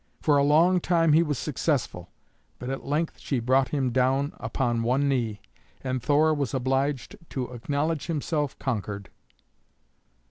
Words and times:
For 0.19 0.37
a 0.37 0.43
long 0.43 0.79
time 0.79 1.13
he 1.13 1.21
was 1.21 1.37
successful, 1.37 2.09
but 2.57 2.71
at 2.71 2.83
length 2.83 3.19
she 3.19 3.39
brought 3.39 3.69
him 3.69 3.91
down 3.91 4.33
upon 4.39 4.81
one 4.81 5.07
knee, 5.07 5.41
and 5.83 6.01
Thor 6.01 6.33
was 6.33 6.55
obliged 6.55 7.15
to 7.29 7.53
acknowledge 7.53 8.07
himself 8.07 8.57
conquered. 8.57 9.09